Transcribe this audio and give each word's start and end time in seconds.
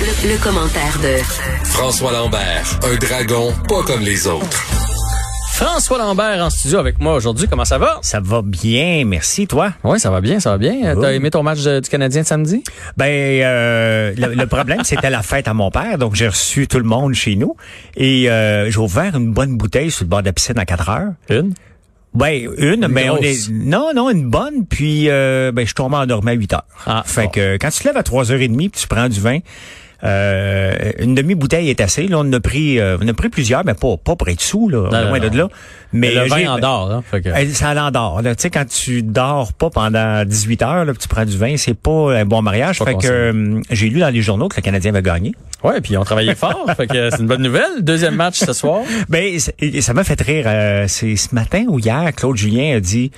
Le, 0.00 0.32
le 0.32 0.42
commentaire 0.42 0.98
de 1.02 1.22
François 1.64 2.12
Lambert, 2.12 2.78
un 2.82 2.96
dragon 2.96 3.52
pas 3.68 3.82
comme 3.84 4.00
les 4.02 4.26
autres. 4.26 4.64
François 5.52 5.98
Lambert 5.98 6.42
en 6.42 6.48
studio 6.50 6.78
avec 6.78 6.98
moi 7.00 7.14
aujourd'hui. 7.14 7.46
Comment 7.48 7.64
ça 7.66 7.76
va? 7.78 7.98
Ça 8.02 8.18
va 8.20 8.40
bien, 8.42 9.04
merci. 9.04 9.46
Toi? 9.46 9.72
Oui, 9.84 10.00
ça 10.00 10.10
va 10.10 10.20
bien, 10.20 10.40
ça 10.40 10.50
va 10.52 10.58
bien. 10.58 10.94
T'as 11.00 11.12
aimé 11.12 11.30
ton 11.30 11.42
match 11.42 11.62
de- 11.62 11.80
du 11.80 11.88
Canadien 11.90 12.22
de 12.22 12.26
samedi? 12.26 12.62
Ben, 12.96 13.06
euh, 13.42 14.12
le, 14.16 14.34
le 14.34 14.46
problème, 14.46 14.84
c'était 14.84 15.10
la 15.10 15.22
fête 15.22 15.48
à 15.48 15.54
mon 15.54 15.70
père, 15.70 15.98
donc 15.98 16.14
j'ai 16.14 16.28
reçu 16.28 16.66
tout 16.66 16.78
le 16.78 16.84
monde 16.84 17.12
chez 17.14 17.36
nous 17.36 17.56
et 17.96 18.30
euh, 18.30 18.70
j'ai 18.70 18.78
ouvert 18.78 19.14
une 19.16 19.32
bonne 19.32 19.56
bouteille 19.56 19.90
sur 19.90 20.04
le 20.04 20.08
bord 20.08 20.20
de 20.22 20.26
la 20.26 20.32
piscine 20.32 20.58
à 20.58 20.64
4 20.64 20.88
heures. 20.88 21.12
Une? 21.28 21.52
Ben, 22.12 22.48
une, 22.58 22.88
mais 22.88 23.08
on 23.08 23.18
est... 23.18 23.48
Non, 23.50 23.90
non, 23.94 24.10
une 24.10 24.28
bonne, 24.28 24.66
puis 24.68 25.08
euh, 25.08 25.52
ben, 25.52 25.64
je 25.64 25.74
tombe 25.74 25.94
endormi 25.94 26.30
à 26.30 26.34
8 26.34 26.52
heures. 26.54 26.64
Ah, 26.86 27.02
fait 27.06 27.24
bon. 27.24 27.28
que 27.30 27.56
quand 27.60 27.70
tu 27.70 27.80
te 27.80 27.86
lèves 27.86 27.96
à 27.96 28.02
3h30 28.02 28.56
puis 28.56 28.80
tu 28.80 28.88
prends 28.88 29.08
du 29.08 29.20
vin, 29.20 29.38
euh, 30.02 30.92
une 30.98 31.14
demi-bouteille 31.14 31.68
est 31.70 31.80
assez. 31.80 32.06
Là, 32.08 32.18
on 32.20 32.32
a 32.32 32.40
pris, 32.40 32.78
euh, 32.78 32.96
on 33.02 33.08
a 33.08 33.12
pris 33.12 33.28
plusieurs, 33.28 33.64
mais 33.64 33.74
pas, 33.74 33.96
pas 33.96 34.16
près 34.16 34.34
dessous, 34.34 34.68
là, 34.68 34.88
non, 34.90 35.08
loin 35.08 35.18
non. 35.18 35.28
de 35.28 35.36
là. 35.38 35.48
Mais 35.92 36.14
le 36.14 36.22
vin 36.28 36.52
en 36.52 36.58
dort, 36.58 36.90
hein? 36.92 37.02
Fait 37.10 37.20
que- 37.20 37.48
Ça 37.52 37.74
l'endort. 37.74 38.22
Là. 38.22 38.34
Tu 38.34 38.42
sais, 38.42 38.50
quand 38.50 38.64
tu 38.66 39.02
dors 39.02 39.52
pas 39.52 39.70
pendant 39.70 40.24
18 40.24 40.62
heures, 40.62 40.84
là, 40.84 40.92
tu 40.98 41.08
prends 41.08 41.24
du 41.24 41.36
vin, 41.36 41.56
c'est 41.56 41.74
pas 41.74 42.14
un 42.16 42.24
bon 42.24 42.42
mariage. 42.42 42.78
Pas 42.78 42.84
fait 42.86 42.94
que 42.94 43.06
euh, 43.08 43.60
j'ai 43.70 43.88
lu 43.90 44.00
dans 44.00 44.08
les 44.12 44.22
journaux 44.22 44.48
que 44.48 44.56
le 44.56 44.62
Canadien 44.62 44.92
va 44.92 45.02
gagner. 45.02 45.34
Ouais, 45.64 45.80
puis 45.80 45.94
ils 45.94 45.98
ont 45.98 46.04
travaillé 46.04 46.34
fort. 46.36 46.64
fait 46.76 46.86
que 46.86 47.10
c'est 47.10 47.18
une 47.20 47.26
bonne 47.26 47.42
nouvelle. 47.42 47.82
Deuxième 47.82 48.14
match 48.14 48.38
ce 48.38 48.52
soir. 48.52 48.80
Ben, 49.08 49.38
ça 49.80 49.92
m'a 49.94 50.04
fait 50.04 50.20
rire. 50.20 50.44
euh, 50.46 50.84
c'est 50.88 51.16
ce 51.16 51.34
matin 51.34 51.64
ou 51.68 51.78
hier, 51.78 52.10
Claude 52.16 52.36
Julien 52.36 52.76
a 52.76 52.80
dit 52.80 53.10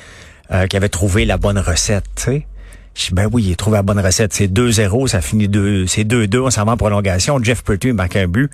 euh, 0.51 0.67
qu'il 0.67 0.77
avait 0.79 0.89
trouvé 0.89 1.25
la 1.27 1.37
bonne 1.37 1.59
recette. 1.59 2.05
Tu 2.17 2.23
sais. 2.23 2.47
Je 2.95 3.07
dis, 3.07 3.15
ben 3.15 3.29
oui, 3.33 3.45
il 3.45 3.53
a 3.53 3.57
trouvé 3.57 3.77
la 3.77 3.83
bonne 3.83 4.01
recette. 4.01 4.33
C'est 4.33 4.49
2-0, 4.49 5.09
ça 5.09 5.21
finit 5.21 5.49
2, 5.49 5.87
c'est 5.87 6.05
2-2, 6.05 6.39
on 6.41 6.51
s'en 6.51 6.65
va 6.65 6.73
en 6.73 6.77
prolongation. 6.77 7.43
Jeff 7.43 7.63
Pertu 7.63 7.93
marque 7.93 8.17
un 8.17 8.29
but. 8.29 8.51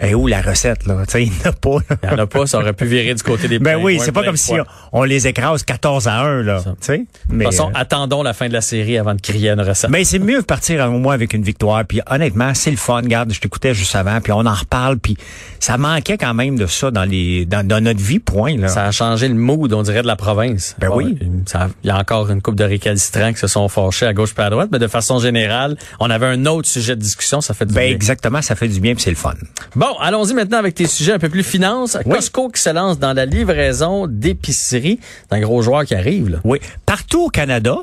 Et 0.00 0.14
où 0.14 0.26
la 0.26 0.40
recette, 0.42 0.86
là? 0.86 1.04
Tu 1.06 1.12
sais, 1.12 1.22
il 1.24 1.32
n'a 1.44 1.52
pas. 1.52 1.76
là. 1.88 1.96
Il 2.02 2.08
n'y 2.08 2.14
en 2.14 2.18
a 2.18 2.26
pas, 2.26 2.46
ça 2.46 2.58
aurait 2.58 2.72
pu 2.72 2.84
virer 2.84 3.14
du 3.14 3.22
côté 3.22 3.46
des 3.46 3.58
Ben 3.60 3.76
oui, 3.80 3.98
c'est 4.00 4.10
pas 4.12 4.24
comme 4.24 4.36
si 4.36 4.52
on, 4.52 4.64
on 5.00 5.02
les 5.04 5.26
écrase 5.28 5.62
14 5.62 6.08
à 6.08 6.20
1, 6.20 6.42
là. 6.42 6.60
Tu 6.64 6.72
sais. 6.80 6.98
De 6.98 7.04
Mais, 7.28 7.44
toute 7.44 7.54
façon, 7.54 7.68
euh, 7.68 7.72
attendons 7.78 8.22
la 8.22 8.32
fin 8.32 8.48
de 8.48 8.52
la 8.52 8.60
série 8.60 8.98
avant 8.98 9.14
de 9.14 9.20
crier 9.20 9.50
une 9.50 9.60
recette. 9.60 9.90
Mais 9.90 10.02
c'est 10.04 10.18
mieux 10.18 10.40
de 10.40 10.44
partir 10.44 10.84
au 10.88 10.98
moins 10.98 11.14
avec 11.14 11.32
une 11.32 11.42
victoire. 11.44 11.84
Puis 11.84 12.00
honnêtement, 12.10 12.54
c'est 12.54 12.70
le 12.72 12.76
fun. 12.76 12.96
Regarde, 13.02 13.32
je 13.32 13.40
t'écoutais 13.40 13.72
juste 13.74 13.94
avant, 13.94 14.20
puis 14.20 14.32
on 14.32 14.44
en 14.46 14.54
reparle. 14.54 14.98
Puis 14.98 15.16
ça 15.60 15.78
manquait 15.78 16.18
quand 16.18 16.34
même 16.34 16.58
de 16.58 16.66
ça 16.66 16.90
dans 16.90 17.04
les 17.04 17.46
dans, 17.46 17.66
dans 17.66 17.82
notre 17.82 18.00
vie, 18.00 18.18
point. 18.18 18.56
Là. 18.56 18.68
Ça 18.68 18.84
a 18.86 18.90
changé 18.90 19.28
le 19.28 19.34
mood, 19.34 19.72
on 19.72 19.82
dirait, 19.82 20.02
de 20.02 20.06
la 20.06 20.16
province. 20.16 20.74
Ben 20.78 20.90
oui. 20.92 21.16
Il 21.20 21.88
y 21.88 21.90
a 21.90 21.98
encore 21.98 22.30
une 22.30 22.42
couple 22.42 22.58
de 22.58 22.64
récalcitrants 22.64 23.32
qui 23.32 23.38
se 23.38 23.46
sont 23.46 23.68
fâchés 23.68 24.06
à 24.06 24.12
gauche 24.12 24.34
et 24.36 24.40
à 24.42 24.50
droite, 24.50 24.70
mais 24.72 24.78
de 24.78 24.88
façon 24.88 25.18
générale, 25.20 25.76
on 26.00 26.10
avait 26.10 26.26
un 26.26 26.46
autre 26.46 26.68
sujet 26.68 26.96
de 26.96 27.00
discussion, 27.00 27.40
ça 27.40 27.54
fait 27.54 27.66
du 27.66 27.74
Ben 27.74 27.86
bien. 27.86 27.94
exactement, 27.94 28.42
ça 28.42 28.56
fait 28.56 28.68
du 28.68 28.80
bien, 28.80 28.94
puis 28.94 29.02
c'est 29.02 29.10
le 29.10 29.16
fun. 29.16 29.34
Bon, 29.76 29.83
allons-y 30.00 30.34
maintenant 30.34 30.58
avec 30.58 30.74
tes 30.74 30.86
sujets 30.86 31.12
un 31.12 31.18
peu 31.18 31.28
plus 31.28 31.42
finances. 31.42 31.96
Oui. 32.04 32.14
Costco 32.14 32.48
qui 32.48 32.60
se 32.60 32.70
lance 32.70 32.98
dans 32.98 33.12
la 33.12 33.26
livraison 33.26 34.06
d'épicerie. 34.06 34.98
C'est 35.28 35.36
un 35.36 35.40
gros 35.40 35.62
joueur 35.62 35.84
qui 35.84 35.94
arrive, 35.94 36.28
là. 36.28 36.38
Oui, 36.44 36.58
partout 36.86 37.24
au 37.26 37.28
Canada, 37.28 37.76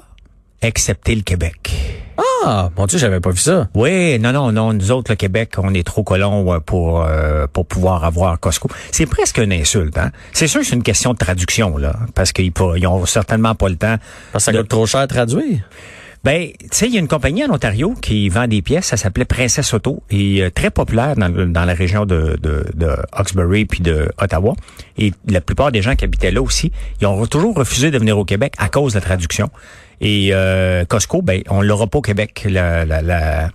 excepté 0.62 1.16
le 1.16 1.22
Québec. 1.22 1.72
Ah, 2.46 2.70
mon 2.78 2.86
Dieu, 2.86 2.98
j'avais 3.00 3.20
pas 3.20 3.32
vu 3.32 3.38
ça. 3.40 3.68
Oui, 3.76 4.20
non, 4.20 4.32
non, 4.32 4.52
non. 4.52 4.74
Nous 4.74 4.92
autres, 4.92 5.12
le 5.12 5.16
Québec, 5.16 5.54
on 5.58 5.74
est 5.74 5.86
trop 5.86 6.04
colons 6.04 6.54
euh, 6.54 6.60
pour 6.60 7.02
euh, 7.04 7.46
pour 7.52 7.66
pouvoir 7.66 8.04
avoir 8.04 8.40
Costco. 8.40 8.70
C'est 8.92 9.06
presque 9.06 9.38
une 9.38 9.54
insulte. 9.54 9.98
Hein? 9.98 10.12
C'est 10.34 10.48
sûr 10.48 10.62
que 10.62 10.66
c'est 10.68 10.76
une 10.76 10.84
question 10.84 11.14
de 11.14 11.18
traduction 11.18 11.78
là, 11.78 11.96
parce 12.16 12.32
qu'ils 12.32 12.52
ils 12.78 12.88
ont 12.88 13.06
certainement 13.06 13.56
pas 13.56 13.70
le 13.70 13.76
temps. 13.76 13.96
Parce 14.32 14.46
que 14.46 14.52
ça 14.52 14.58
de- 14.58 14.62
coûte 14.62 14.70
trop 14.70 14.86
cher 14.86 15.02
à 15.02 15.08
traduire. 15.08 15.60
Ben, 16.24 16.50
tu 16.60 16.68
sais, 16.72 16.88
il 16.88 16.94
y 16.94 16.98
a 16.98 17.00
une 17.00 17.08
compagnie 17.08 17.44
en 17.44 17.50
Ontario 17.50 17.96
qui 18.00 18.30
vend 18.30 18.48
des 18.48 18.62
pièces, 18.62 18.86
ça 18.86 18.98
s'appelait 18.98 19.26
Princess 19.26 19.74
Auto, 19.74 20.04
et 20.12 20.44
euh, 20.44 20.52
très 20.52 20.70
populaire 20.70 21.16
dans, 21.16 21.66
la 21.66 21.74
région 21.74 22.06
de, 22.06 22.38
de, 22.40 22.64
de 22.76 22.90
Hawkesbury 23.12 23.66
puis 23.66 23.80
de 23.80 24.08
Ottawa. 24.22 24.54
Et 25.00 25.14
la 25.28 25.42
plupart 25.42 25.72
des 25.72 25.82
gens 25.82 25.96
qui 25.96 26.06
habitaient 26.06 26.30
là 26.30 26.44
aussi, 26.44 26.72
ils 27.02 27.08
ont 27.08 27.26
toujours 27.26 27.56
refusé 27.56 27.90
de 27.90 27.98
venir 27.98 28.20
au 28.20 28.26
Québec 28.26 28.54
à 28.60 28.70
cause 28.70 28.94
de 28.94 29.00
la 29.00 29.06
traduction. 29.06 29.50
Et 30.00 30.30
euh, 30.32 30.86
Costco, 30.86 31.24
ben, 31.24 31.42
on 31.50 31.62
l'aura 31.64 31.88
pas 31.88 31.98
au 31.98 32.02
Québec. 32.02 32.46
La, 32.50 32.86
la, 32.86 33.02
la- 33.02 33.50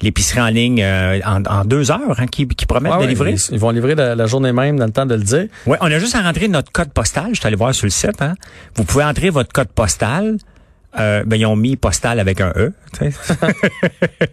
L'épicerie 0.00 0.40
en 0.40 0.48
ligne 0.48 0.82
euh, 0.82 1.20
en, 1.24 1.44
en 1.44 1.64
deux 1.64 1.92
heures 1.92 2.18
hein, 2.18 2.26
qui, 2.26 2.48
qui 2.48 2.66
promettent 2.66 2.92
Ouais, 2.94 3.04
de 3.04 3.08
livrer. 3.08 3.34
Ils, 3.34 3.54
ils 3.54 3.58
vont 3.60 3.70
livrer 3.70 3.94
la, 3.94 4.16
la 4.16 4.26
journée 4.26 4.50
même 4.52 4.76
dans 4.76 4.86
le 4.86 4.90
temps 4.90 5.06
de 5.06 5.14
le 5.14 5.22
dire. 5.22 5.46
Ouais, 5.64 5.78
on 5.80 5.86
a 5.86 5.98
juste 6.00 6.16
à 6.16 6.22
rentrer 6.22 6.48
notre 6.48 6.72
code 6.72 6.92
postal. 6.92 7.28
Je 7.30 7.38
suis 7.38 7.46
allé 7.46 7.54
voir 7.54 7.72
sur 7.72 7.86
le 7.86 7.90
site. 7.90 8.20
Hein. 8.20 8.34
Vous 8.74 8.82
pouvez 8.82 9.04
entrer 9.04 9.30
votre 9.30 9.52
code 9.52 9.68
postal. 9.68 10.38
Euh, 10.98 11.22
ben, 11.26 11.36
ils 11.40 11.46
ont 11.46 11.56
mis 11.56 11.76
postal 11.76 12.20
avec 12.20 12.40
un 12.40 12.52
E. 12.56 12.72
sais. 12.98 13.10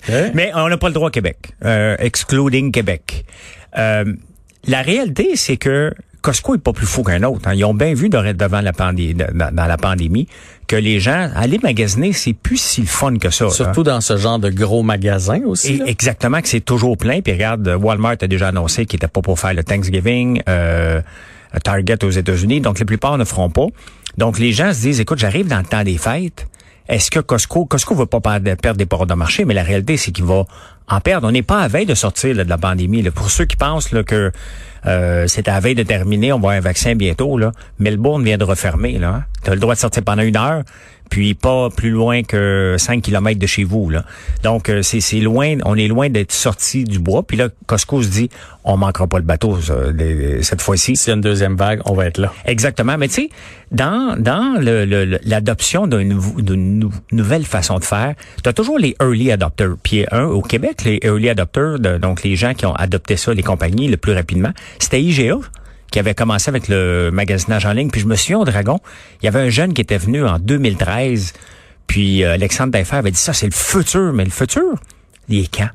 Mais 0.33 0.51
on 0.55 0.67
n'a 0.67 0.77
pas 0.77 0.87
le 0.87 0.93
droit 0.93 1.07
au 1.07 1.11
Québec. 1.11 1.37
Euh, 1.63 1.95
excluding 1.99 2.71
Québec. 2.71 3.25
Euh, 3.77 4.05
la 4.67 4.81
réalité, 4.81 5.35
c'est 5.35 5.57
que 5.57 5.93
Costco 6.21 6.55
est 6.55 6.57
pas 6.59 6.73
plus 6.73 6.85
fou 6.85 7.01
qu'un 7.03 7.23
autre. 7.23 7.47
hein. 7.47 7.53
Ils 7.53 7.63
ont 7.63 7.73
bien 7.73 7.93
vu 7.93 8.09
de- 8.09 8.33
devant 8.33 8.59
la 8.59 8.73
pandémie, 8.73 9.13
dans, 9.15 9.65
la 9.65 9.77
pandémie 9.77 10.27
que 10.67 10.75
les 10.75 10.99
gens, 10.99 11.29
aller 11.33 11.59
magasiner, 11.63 12.11
c'est 12.11 12.33
plus 12.33 12.57
si 12.59 12.81
le 12.81 12.87
fun 12.87 13.15
que 13.17 13.29
ça. 13.29 13.45
hein. 13.45 13.49
Surtout 13.51 13.83
dans 13.83 14.01
ce 14.01 14.17
genre 14.17 14.37
de 14.37 14.49
gros 14.49 14.83
magasins 14.83 15.41
aussi. 15.45 15.75
Et 15.75 15.77
là. 15.77 15.85
exactement, 15.87 16.41
que 16.41 16.49
c'est 16.49 16.59
toujours 16.59 16.97
plein. 16.97 17.21
Puis 17.21 17.31
regarde, 17.33 17.65
Walmart 17.81 18.17
a 18.21 18.27
déjà 18.27 18.49
annoncé 18.49 18.85
qu'il 18.85 18.97
était 18.97 19.07
pas 19.07 19.21
pour 19.21 19.39
faire 19.39 19.53
le 19.53 19.63
Thanksgiving, 19.63 20.41
euh, 20.49 21.01
Target 21.63 22.03
aux 22.03 22.11
États-Unis. 22.11 22.59
Donc, 22.61 22.79
la 22.79 22.85
plupart 22.85 23.17
ne 23.17 23.23
feront 23.23 23.49
pas. 23.49 23.65
Donc, 24.17 24.39
les 24.39 24.51
gens 24.51 24.73
se 24.73 24.81
disent, 24.81 24.99
écoute, 24.99 25.19
j'arrive 25.19 25.47
dans 25.47 25.59
le 25.59 25.65
temps 25.65 25.83
des 25.83 25.97
fêtes. 25.97 26.47
Est-ce 26.87 27.11
que 27.11 27.19
Costco, 27.19 27.65
Costco 27.65 27.93
va 27.93 28.07
pas 28.07 28.19
perdre 28.19 28.77
des 28.77 28.85
parts 28.87 29.05
de 29.05 29.13
marché, 29.13 29.45
mais 29.45 29.53
la 29.53 29.63
réalité, 29.63 29.95
c'est 29.95 30.11
qu'il 30.11 30.25
va 30.25 30.45
en 30.87 30.99
perdre. 30.99 31.27
On 31.27 31.31
n'est 31.31 31.43
pas 31.43 31.59
à 31.59 31.67
veille 31.67 31.85
de 31.85 31.93
sortir 31.93 32.35
de 32.35 32.41
la 32.41 32.57
pandémie. 32.57 33.03
là. 33.03 33.11
Pour 33.11 33.29
ceux 33.29 33.45
qui 33.45 33.55
pensent 33.55 33.89
que 33.89 34.31
euh, 34.87 35.27
c'est 35.27 35.47
à 35.47 35.59
veille 35.59 35.75
de 35.75 35.83
terminer, 35.83 36.33
on 36.33 36.37
va 36.37 36.39
avoir 36.39 36.53
un 36.55 36.61
vaccin 36.61 36.95
bientôt, 36.95 37.37
là. 37.37 37.51
Melbourne 37.77 38.23
vient 38.23 38.37
de 38.37 38.43
refermer. 38.43 38.97
Là. 38.97 39.23
As 39.45 39.51
le 39.51 39.59
droit 39.59 39.75
de 39.75 39.79
sortir 39.79 40.03
pendant 40.03 40.23
une 40.23 40.37
heure, 40.37 40.63
puis 41.09 41.33
pas 41.33 41.69
plus 41.69 41.89
loin 41.89 42.23
que 42.23 42.75
5 42.77 43.01
kilomètres 43.01 43.39
de 43.39 43.47
chez 43.47 43.63
vous. 43.63 43.89
Là. 43.89 44.05
Donc, 44.43 44.69
euh, 44.69 44.81
c'est 44.81 45.01
c'est 45.01 45.19
loin, 45.19 45.57
on 45.65 45.75
est 45.75 45.87
loin 45.87 46.09
d'être 46.09 46.31
sorti 46.31 46.83
du 46.83 46.99
bois. 46.99 47.23
Puis 47.23 47.37
là, 47.37 47.49
Costco 47.65 48.01
se 48.03 48.09
dit, 48.09 48.29
on 48.63 48.77
manquera 48.77 49.07
pas 49.07 49.17
le 49.17 49.23
bateau 49.23 49.59
ça, 49.59 49.75
les- 49.93 50.43
cette 50.43 50.61
fois-ci. 50.61 50.95
S'il 50.95 51.09
y 51.09 51.11
a 51.11 51.15
une 51.15 51.21
deuxième 51.21 51.55
vague, 51.55 51.81
on 51.85 51.93
va 51.93 52.05
être 52.05 52.17
là. 52.19 52.31
Exactement. 52.45 52.97
Mais 52.97 53.07
tu 53.07 53.13
sais, 53.15 53.29
dans, 53.71 54.15
dans 54.19 54.59
le- 54.59 54.85
le- 54.85 55.05
le- 55.05 55.19
l'adoption 55.23 55.87
d'une 55.87 56.09
nou- 56.09 56.41
d'une 56.41 56.79
nou- 56.79 56.93
nouvelle 57.11 57.45
façon 57.45 57.79
de 57.79 57.83
faire, 57.83 58.13
tu 58.43 58.49
as 58.49 58.53
toujours 58.53 58.77
les 58.79 58.95
early 59.01 59.31
adopters. 59.31 59.75
Puis 59.81 60.05
un, 60.11 60.25
au 60.25 60.41
Québec, 60.41 60.83
les 60.85 60.99
early 61.03 61.29
adopters, 61.29 61.79
de- 61.79 61.97
donc 61.97 62.23
les 62.23 62.35
gens 62.35 62.53
qui 62.53 62.65
ont 62.65 62.75
adopté 62.75 63.17
ça, 63.17 63.33
les 63.33 63.43
compagnies, 63.43 63.87
le 63.87 63.97
plus 63.97 64.13
rapidement, 64.13 64.51
c'était 64.79 65.01
IGA 65.01 65.37
qui 65.91 65.99
avait 65.99 66.13
commencé 66.15 66.49
avec 66.49 66.67
le 66.67 67.09
magasinage 67.11 67.65
en 67.65 67.73
ligne. 67.73 67.89
Puis 67.89 68.01
je 68.01 68.07
me 68.07 68.15
souviens 68.15 68.39
au 68.39 68.45
Dragon, 68.45 68.79
il 69.21 69.25
y 69.25 69.27
avait 69.27 69.39
un 69.41 69.49
jeune 69.49 69.73
qui 69.73 69.81
était 69.81 69.97
venu 69.97 70.25
en 70.25 70.39
2013, 70.39 71.33
puis 71.87 72.23
euh, 72.23 72.33
Alexandre 72.33 72.71
Dafer 72.71 72.97
avait 72.97 73.11
dit 73.11 73.17
ça, 73.19 73.33
c'est 73.33 73.47
le 73.47 73.51
futur. 73.53 74.13
Mais 74.13 74.25
le 74.25 74.31
futur, 74.31 74.75
il 75.27 75.39
est 75.43 75.55
quand? 75.55 75.69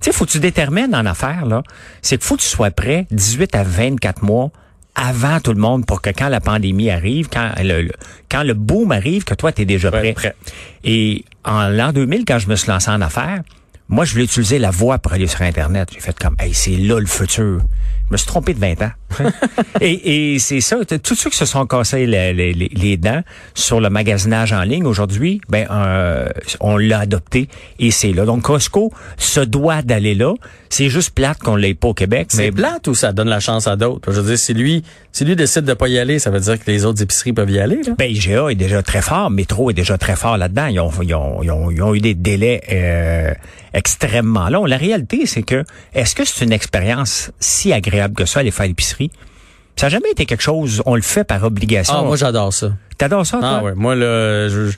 Tu 0.00 0.10
sais, 0.10 0.12
faut 0.12 0.24
que 0.26 0.30
tu 0.30 0.40
détermines 0.40 0.94
en 0.94 1.06
affaires, 1.06 1.46
là, 1.46 1.62
c'est 2.02 2.16
qu'il 2.18 2.26
faut 2.26 2.36
que 2.36 2.42
tu 2.42 2.48
sois 2.48 2.70
prêt 2.72 3.06
18 3.12 3.54
à 3.54 3.62
24 3.62 4.22
mois 4.24 4.50
avant 4.94 5.40
tout 5.40 5.52
le 5.52 5.60
monde 5.60 5.86
pour 5.86 6.02
que 6.02 6.10
quand 6.10 6.28
la 6.28 6.40
pandémie 6.40 6.90
arrive, 6.90 7.28
quand 7.32 7.50
le, 7.62 7.82
le- 7.82 7.92
quand 8.28 8.42
le 8.42 8.54
boom 8.54 8.92
arrive, 8.92 9.24
que 9.24 9.34
toi, 9.34 9.50
tu 9.52 9.62
es 9.62 9.64
déjà 9.64 9.90
prêt. 9.90 10.12
prêt. 10.12 10.34
Et 10.84 11.24
en 11.44 11.68
l'an 11.68 11.92
2000, 11.92 12.24
quand 12.26 12.38
je 12.38 12.48
me 12.48 12.56
suis 12.56 12.68
lancé 12.68 12.90
en 12.90 13.00
affaires, 13.00 13.40
moi, 13.88 14.04
je 14.04 14.12
voulais 14.12 14.24
utiliser 14.24 14.58
la 14.58 14.70
voix 14.70 14.98
pour 14.98 15.12
aller 15.12 15.26
sur 15.26 15.42
Internet. 15.42 15.88
J'ai 15.94 16.00
fait 16.00 16.18
comme, 16.18 16.34
hey, 16.40 16.52
c'est 16.54 16.76
là 16.76 16.98
le 16.98 17.06
futur. 17.06 17.60
Je 18.08 18.12
me 18.12 18.16
suis 18.16 18.26
trompé 18.26 18.54
de 18.54 18.58
20 18.60 18.82
ans. 18.82 18.90
et 19.80 20.34
et 20.34 20.38
c'est 20.38 20.60
ça, 20.60 20.76
tous 21.02 21.14
ceux 21.14 21.30
qui 21.30 21.36
se 21.36 21.44
sont 21.46 21.66
cassés 21.66 22.06
les, 22.06 22.32
les, 22.32 22.52
les- 22.52 22.70
les 22.74 22.96
dents 22.96 23.22
sur 23.54 23.80
le 23.80 23.90
magasinage 23.90 24.52
en 24.52 24.62
ligne 24.62 24.84
aujourd'hui, 24.86 25.40
ben 25.48 25.66
euh, 25.70 26.28
on 26.60 26.76
l'a 26.76 27.00
adopté 27.00 27.48
et 27.78 27.90
c'est 27.90 28.12
là. 28.12 28.24
Donc 28.24 28.42
Costco 28.42 28.92
se 29.16 29.40
doit 29.40 29.82
d'aller 29.82 30.14
là. 30.14 30.34
C'est 30.68 30.88
juste 30.88 31.10
plate 31.14 31.38
qu'on 31.38 31.56
l'ait 31.56 31.74
pas 31.74 31.88
au 31.88 31.94
Québec. 31.94 32.28
C'est 32.30 32.44
mais 32.44 32.52
plate 32.52 32.88
ou 32.88 32.94
ça 32.94 33.12
donne 33.12 33.28
la 33.28 33.40
chance 33.40 33.66
à 33.66 33.76
d'autres? 33.76 34.10
Je 34.12 34.20
veux 34.20 34.28
dire, 34.30 34.38
si 34.38 34.54
lui, 34.54 34.82
si 35.12 35.24
lui 35.26 35.36
décide 35.36 35.64
de 35.64 35.74
pas 35.74 35.86
y 35.88 35.98
aller, 35.98 36.18
ça 36.18 36.30
veut 36.30 36.40
dire 36.40 36.58
que 36.58 36.70
les 36.70 36.86
autres 36.86 37.02
épiceries 37.02 37.34
peuvent 37.34 37.50
y 37.50 37.58
aller, 37.58 37.80
là? 37.86 37.92
Ben, 37.98 38.10
IGA 38.10 38.48
est 38.50 38.54
déjà 38.54 38.82
très 38.82 39.02
fort, 39.02 39.30
Métro 39.30 39.68
est 39.70 39.74
déjà 39.74 39.98
très 39.98 40.16
fort 40.16 40.38
là-dedans. 40.38 40.66
Ils 40.68 40.80
ont, 40.80 40.90
ils 41.02 41.14
ont, 41.14 41.42
ils 41.42 41.50
ont, 41.50 41.70
ils 41.70 41.82
ont 41.82 41.94
eu 41.94 42.00
des 42.00 42.14
délais 42.14 42.62
euh, 42.72 43.34
extrêmement 43.74 44.48
longs. 44.48 44.64
La 44.64 44.76
réalité, 44.76 45.26
c'est 45.26 45.42
que 45.42 45.64
est-ce 45.94 46.14
que 46.14 46.24
c'est 46.24 46.44
une 46.44 46.52
expérience 46.52 47.30
si 47.40 47.72
agréable 47.72 48.14
que 48.14 48.24
ça, 48.24 48.40
aller 48.40 48.50
faire 48.50 48.66
l'épicerie? 48.66 49.01
Ça 49.76 49.86
n'a 49.86 49.90
jamais 49.90 50.10
été 50.10 50.26
quelque 50.26 50.42
chose, 50.42 50.82
on 50.86 50.94
le 50.94 51.02
fait 51.02 51.24
par 51.24 51.42
obligation. 51.44 51.94
Ah, 51.96 52.02
moi, 52.02 52.16
j'adore 52.16 52.52
ça. 52.52 52.72
T'adores 52.98 53.26
ça, 53.26 53.38
toi? 53.38 53.58
Ah 53.60 53.64
ouais, 53.64 53.74
moi 53.74 53.94
là, 53.94 54.48
je 54.48 54.70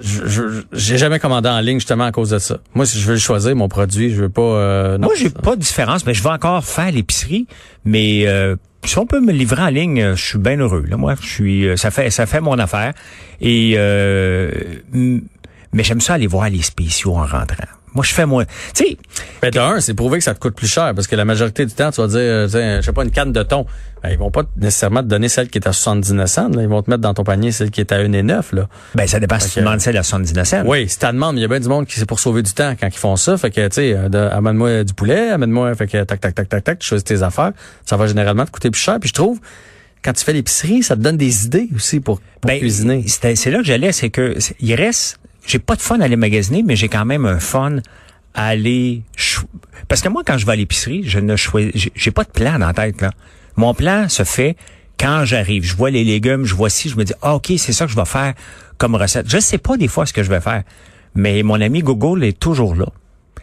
je- 0.00 0.26
je- 0.26 0.62
j'ai 0.72 0.98
jamais 0.98 1.18
commandé 1.18 1.48
en 1.48 1.60
ligne 1.60 1.78
justement 1.78 2.04
à 2.04 2.12
cause 2.12 2.30
de 2.30 2.38
ça. 2.38 2.58
Moi, 2.74 2.86
si 2.86 2.98
je 2.98 3.06
veux 3.06 3.16
choisir 3.18 3.54
mon 3.56 3.68
produit, 3.68 4.10
je 4.10 4.22
veux 4.22 4.28
pas. 4.28 4.42
euh, 4.42 4.98
non. 4.98 5.06
Moi, 5.06 5.14
j'ai 5.16 5.30
pas 5.30 5.54
de 5.54 5.60
différence, 5.60 6.04
mais 6.06 6.12
je 6.14 6.22
vais 6.22 6.28
encore 6.30 6.64
faire 6.64 6.90
l'épicerie, 6.90 7.46
mais 7.84 8.24
euh, 8.26 8.56
si 8.84 8.98
on 8.98 9.06
peut 9.06 9.20
me 9.20 9.32
livrer 9.32 9.62
en 9.62 9.68
ligne, 9.68 10.00
euh, 10.02 10.16
je 10.16 10.24
suis 10.24 10.38
bien 10.38 10.56
heureux. 10.58 10.84
Là, 10.88 10.96
moi, 10.96 11.14
je 11.20 11.26
suis, 11.26 11.66
euh, 11.68 11.76
ça 11.76 11.90
fait, 11.90 12.10
ça 12.10 12.26
fait 12.26 12.40
mon 12.40 12.58
affaire. 12.58 12.92
Et 13.40 13.74
euh, 13.76 14.50
mais 14.92 15.82
j'aime 15.82 16.00
ça 16.00 16.14
aller 16.14 16.26
voir 16.26 16.48
les 16.50 16.62
spéciaux 16.62 17.14
en 17.16 17.24
rentrant. 17.26 17.64
Moi, 17.96 18.04
je 18.04 18.12
fais 18.12 18.26
moi, 18.26 18.44
tu 18.44 18.84
sais, 18.84 18.96
Ben, 19.40 19.50
de 19.50 19.58
un, 19.58 19.80
c'est 19.80 19.94
prouvé 19.94 20.18
que 20.18 20.24
ça 20.24 20.34
te 20.34 20.38
coûte 20.38 20.54
plus 20.54 20.66
cher 20.68 20.92
parce 20.94 21.06
que 21.06 21.16
la 21.16 21.24
majorité 21.24 21.64
du 21.64 21.72
temps, 21.72 21.90
tu 21.90 22.02
vas 22.02 22.08
dire, 22.08 22.18
euh, 22.20 22.44
tu 22.46 22.52
sais, 22.52 22.76
je 22.76 22.82
sais 22.82 22.92
pas, 22.92 23.04
une 23.04 23.10
canne 23.10 23.32
de 23.32 23.42
thon. 23.42 23.64
Ben, 24.02 24.10
ils 24.10 24.18
vont 24.18 24.30
pas 24.30 24.42
nécessairement 24.58 25.00
te 25.00 25.08
donner 25.08 25.30
celle 25.30 25.48
qui 25.48 25.56
est 25.56 25.66
à 25.66 25.72
79 25.72 26.28
cents. 26.28 26.48
Là. 26.50 26.60
Ils 26.60 26.68
vont 26.68 26.82
te 26.82 26.90
mettre 26.90 27.00
dans 27.00 27.14
ton 27.14 27.24
panier 27.24 27.52
celle 27.52 27.70
qui 27.70 27.80
est 27.80 27.90
à 27.92 27.98
1,9 27.98 28.54
là. 28.54 28.68
ben 28.94 29.06
ça 29.06 29.18
dépend 29.18 29.40
si 29.40 29.50
tu 29.50 29.60
demandes 29.60 29.80
celle 29.80 29.96
à 29.96 30.02
79 30.02 30.46
cents. 30.46 30.62
Oui, 30.66 30.88
si 30.90 30.98
t'as 30.98 31.10
demande, 31.10 31.38
il 31.38 31.40
y 31.40 31.44
a 31.44 31.48
bien 31.48 31.58
du 31.58 31.68
monde 31.68 31.86
qui 31.86 31.98
c'est 31.98 32.04
pour 32.04 32.20
sauver 32.20 32.42
du 32.42 32.52
temps 32.52 32.74
quand 32.78 32.86
ils 32.86 32.98
font 32.98 33.16
ça. 33.16 33.38
Fait 33.38 33.50
que, 33.50 33.66
tu 33.68 33.74
sais, 33.76 33.94
euh, 33.96 34.30
amène-moi 34.30 34.84
du 34.84 34.92
poulet, 34.92 35.30
amène-moi, 35.30 35.74
fait 35.74 35.86
que 35.86 36.04
tac, 36.04 36.20
tac, 36.20 36.34
tac, 36.34 36.48
tac, 36.50 36.64
tac, 36.64 36.78
tu 36.80 36.86
choisis 36.86 37.04
tes 37.04 37.22
affaires. 37.22 37.52
Ça 37.86 37.96
va 37.96 38.06
généralement 38.06 38.44
te 38.44 38.50
coûter 38.50 38.70
plus 38.70 38.80
cher. 38.80 38.98
Puis 39.00 39.08
je 39.08 39.14
trouve, 39.14 39.40
quand 40.04 40.12
tu 40.12 40.22
fais 40.22 40.34
l'épicerie, 40.34 40.82
ça 40.82 40.96
te 40.96 41.00
donne 41.00 41.16
des 41.16 41.46
idées 41.46 41.68
aussi 41.74 42.00
pour, 42.00 42.20
pour 42.20 42.48
Ben, 42.48 42.58
cuisiner. 42.58 43.04
C'est 43.08 43.50
là 43.50 43.58
que 43.58 43.64
j'allais, 43.64 43.92
c'est 43.92 44.10
que 44.10 44.36
il 44.60 44.74
reste, 44.74 45.18
j'ai 45.46 45.58
pas 45.58 45.76
de 45.76 45.80
fun 45.82 46.00
à 46.00 46.04
aller 46.04 46.16
magasiner, 46.16 46.62
mais 46.62 46.76
j'ai 46.76 46.88
quand 46.88 47.04
même 47.04 47.24
un 47.26 47.38
fun 47.40 47.76
à 48.34 48.48
aller, 48.48 49.02
parce 49.88 50.00
que 50.02 50.08
moi 50.08 50.22
quand 50.26 50.36
je 50.38 50.44
vais 50.46 50.52
à 50.52 50.56
l'épicerie, 50.56 51.02
je 51.04 51.18
ne 51.18 51.36
choisis, 51.36 51.70
j'ai- 51.74 51.92
j'ai 51.94 52.10
pas 52.10 52.24
de 52.24 52.30
plan 52.30 52.58
dans 52.58 52.66
la 52.66 52.74
tête 52.74 53.00
là. 53.00 53.10
Mon 53.56 53.72
plan 53.72 54.08
se 54.10 54.24
fait 54.24 54.56
quand 55.00 55.24
j'arrive. 55.24 55.62
Je 55.64 55.74
vois 55.74 55.90
les 55.90 56.04
légumes, 56.04 56.44
je 56.44 56.54
vois 56.54 56.68
si, 56.68 56.88
je 56.90 56.96
me 56.96 57.04
dis, 57.04 57.14
ah, 57.22 57.34
ok, 57.36 57.52
c'est 57.56 57.72
ça 57.72 57.86
que 57.86 57.90
je 57.92 57.96
vais 57.96 58.04
faire 58.04 58.34
comme 58.76 58.94
recette. 58.94 59.28
Je 59.30 59.38
sais 59.38 59.56
pas 59.58 59.76
des 59.78 59.88
fois 59.88 60.04
ce 60.04 60.12
que 60.12 60.22
je 60.22 60.28
vais 60.28 60.40
faire, 60.42 60.62
mais 61.14 61.42
mon 61.42 61.58
ami 61.60 61.80
Google 61.80 62.24
est 62.24 62.38
toujours 62.38 62.74
là. 62.74 62.86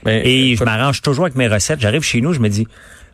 Ben, 0.03 0.21
Et 0.25 0.49
je 0.49 0.53
écoute, 0.55 0.65
m'arrange 0.67 1.01
toujours 1.01 1.25
avec 1.25 1.35
mes 1.35 1.47
recettes. 1.47 1.79
J'arrive 1.79 2.03
chez 2.03 2.21
nous, 2.21 2.33
je 2.33 2.39
me 2.39 2.49
dis, 2.49 2.67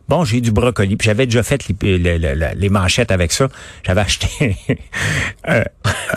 bon, 0.08 0.24
j'ai 0.24 0.40
du 0.40 0.50
brocoli. 0.50 0.96
Puis 0.96 1.06
j'avais 1.06 1.26
déjà 1.26 1.42
fait 1.42 1.68
les, 1.82 1.98
les- 1.98 2.68
manchettes 2.68 3.10
avec 3.10 3.32
ça. 3.32 3.48
J'avais 3.84 4.00
acheté, 4.00 4.56
euh, 5.48 5.64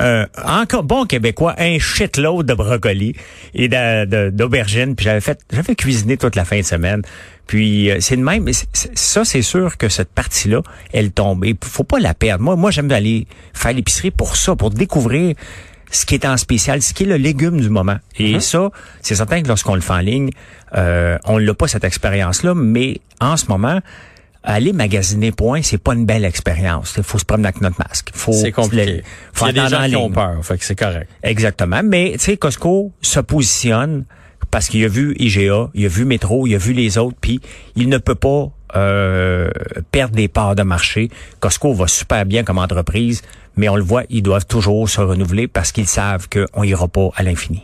euh, 0.01 0.25
encore 0.45 0.83
bon 0.83 1.05
québécois, 1.05 1.55
un 1.57 1.79
shitload 1.79 2.45
de 2.45 2.53
brocoli 2.53 3.15
et 3.53 3.67
d'aubergines. 3.67 4.95
Puis 4.95 5.05
j'avais 5.05 5.21
fait, 5.21 5.39
j'avais 5.51 5.75
cuisiné 5.75 6.17
toute 6.17 6.35
la 6.35 6.45
fin 6.45 6.57
de 6.57 6.65
semaine. 6.65 7.01
Puis 7.47 7.91
euh, 7.91 7.97
c'est 7.99 8.15
de 8.17 8.23
même. 8.23 8.47
Ça, 8.73 9.25
c'est 9.25 9.41
sûr 9.41 9.77
que 9.77 9.89
cette 9.89 10.09
partie-là, 10.09 10.61
elle 10.93 11.11
tombe. 11.11 11.43
Et 11.45 11.55
faut 11.63 11.83
pas 11.83 11.99
la 11.99 12.13
perdre. 12.13 12.43
Moi, 12.43 12.55
moi, 12.55 12.71
j'aime 12.71 12.91
aller 12.91 13.27
faire 13.53 13.73
l'épicerie 13.73 14.11
pour 14.11 14.35
ça, 14.37 14.55
pour 14.55 14.69
découvrir 14.69 15.35
ce 15.93 16.05
qui 16.05 16.15
est 16.15 16.25
en 16.25 16.37
spécial, 16.37 16.81
ce 16.81 16.93
qui 16.93 17.03
est 17.03 17.07
le 17.07 17.17
légume 17.17 17.61
du 17.61 17.69
moment. 17.69 17.97
Et 18.17 18.39
ça, 18.39 18.69
c'est 19.01 19.15
certain 19.15 19.41
que 19.41 19.47
lorsqu'on 19.47 19.75
le 19.75 19.81
fait 19.81 19.93
en 19.93 19.99
ligne, 19.99 20.31
euh, 20.75 21.17
on 21.25 21.37
l'a 21.37 21.53
pas 21.53 21.67
cette 21.67 21.83
expérience-là, 21.83 22.53
mais 22.55 22.99
en 23.19 23.37
ce 23.37 23.45
moment, 23.47 23.79
aller 24.43 24.73
magasiner 24.73 25.31
point, 25.31 25.61
c'est 25.61 25.77
pas 25.77 25.93
une 25.93 26.05
belle 26.05 26.25
expérience. 26.25 26.95
Il 26.97 27.03
faut 27.03 27.19
se 27.19 27.25
promener 27.25 27.49
avec 27.49 27.61
notre 27.61 27.77
masque. 27.77 28.09
Faut 28.13 28.33
c'est 28.33 28.51
compliqué. 28.51 29.03
Faut 29.31 29.47
il 29.47 29.55
y 29.55 29.59
a 29.59 29.63
des 29.63 29.69
gens 29.69 29.83
en 29.83 29.87
qui 29.87 29.95
ont 29.95 30.11
peur, 30.11 30.43
fait 30.43 30.57
que 30.57 30.65
c'est 30.65 30.75
correct. 30.75 31.09
Exactement. 31.21 31.81
Mais, 31.83 32.13
tu 32.13 32.19
sais, 32.19 32.37
Costco 32.37 32.91
se 33.01 33.19
positionne 33.19 34.05
parce 34.51 34.67
qu'il 34.67 34.83
a 34.83 34.87
vu 34.87 35.15
IGA, 35.17 35.69
il 35.73 35.85
a 35.85 35.89
vu 35.89 36.05
Métro, 36.05 36.47
il 36.47 36.55
a 36.55 36.57
vu 36.57 36.73
les 36.73 36.97
autres, 36.97 37.17
puis 37.19 37.39
il 37.75 37.89
ne 37.89 37.97
peut 37.97 38.15
pas 38.15 38.51
euh, 38.75 39.49
perdre 39.91 40.15
des 40.15 40.27
parts 40.27 40.55
de 40.55 40.63
marché. 40.63 41.09
Costco 41.39 41.73
va 41.73 41.87
super 41.87 42.25
bien 42.25 42.43
comme 42.43 42.57
entreprise, 42.57 43.21
mais 43.55 43.69
on 43.69 43.75
le 43.75 43.83
voit, 43.83 44.03
ils 44.09 44.23
doivent 44.23 44.45
toujours 44.45 44.89
se 44.89 45.01
renouveler 45.01 45.47
parce 45.47 45.71
qu'ils 45.71 45.87
savent 45.87 46.27
qu'on 46.29 46.63
ira 46.63 46.87
pas 46.87 47.09
à 47.15 47.23
l'infini. 47.23 47.63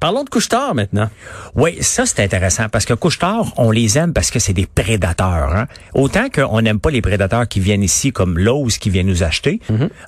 Parlons 0.00 0.24
de 0.24 0.30
couche-tard 0.30 0.74
maintenant. 0.74 1.10
Oui, 1.54 1.76
ça 1.82 2.06
c'est 2.06 2.22
intéressant 2.24 2.70
parce 2.70 2.86
que 2.86 2.94
Couche-Tard, 2.94 3.52
on 3.58 3.70
les 3.70 3.98
aime 3.98 4.14
parce 4.14 4.30
que 4.30 4.38
c'est 4.38 4.54
des 4.54 4.66
prédateurs. 4.66 5.54
Hein? 5.54 5.66
Autant 5.92 6.30
qu'on 6.30 6.62
n'aime 6.62 6.80
pas 6.80 6.90
les 6.90 7.02
prédateurs 7.02 7.46
qui 7.46 7.60
viennent 7.60 7.82
ici 7.82 8.10
comme 8.10 8.38
Lowe's 8.38 8.78
qui 8.78 8.88
vient 8.88 9.02
nous 9.02 9.22
acheter, 9.22 9.60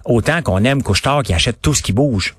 autant 0.07 0.41
qu'on 0.41 0.65
aime 0.65 0.83
Couche-Tard 0.83 1.23
qui 1.23 1.35
achète 1.35 1.61
tout 1.61 1.75
ce 1.75 1.83
qui 1.83 1.93
bouge. 1.93 2.35